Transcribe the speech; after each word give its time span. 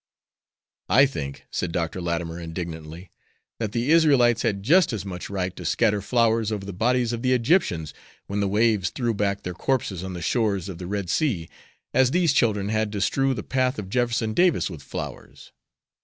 "I 0.89 1.05
think," 1.05 1.45
said 1.51 1.71
Dr. 1.71 2.01
Latimer, 2.01 2.39
indignantly, 2.39 3.11
"that 3.59 3.71
the 3.71 3.91
Israelites 3.91 4.41
had 4.41 4.63
just 4.63 4.91
as 4.93 5.05
much 5.05 5.29
right 5.29 5.55
to 5.55 5.63
scatter 5.63 6.01
flowers 6.01 6.51
over 6.51 6.65
the 6.65 6.73
bodies 6.73 7.13
of 7.13 7.21
the 7.21 7.33
Egyptians, 7.33 7.93
when 8.25 8.39
the 8.39 8.47
waves 8.47 8.89
threw 8.89 9.13
back 9.13 9.43
their 9.43 9.53
corpses 9.53 10.03
on 10.03 10.13
the 10.13 10.21
shores 10.23 10.69
of 10.69 10.79
the 10.79 10.87
Red 10.87 11.11
Sea, 11.11 11.47
as 11.93 12.09
these 12.09 12.33
children 12.33 12.69
had 12.69 12.91
to 12.93 12.99
strew 12.99 13.35
the 13.35 13.43
path 13.43 13.77
of 13.77 13.89
Jefferson 13.91 14.33
Davis 14.33 14.71
with 14.71 14.81
flowers. 14.81 15.51